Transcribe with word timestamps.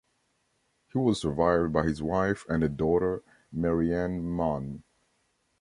He 0.91 0.97
was 0.97 1.21
survived 1.21 1.71
by 1.73 1.83
his 1.83 2.01
wife 2.01 2.43
and 2.49 2.63
a 2.63 2.69
daughter, 2.69 3.21
Mary 3.51 3.93
Ann 3.93 4.23
Munn. 4.23 4.81